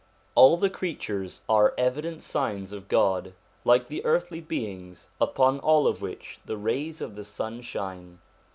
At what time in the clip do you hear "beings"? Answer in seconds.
4.41-5.09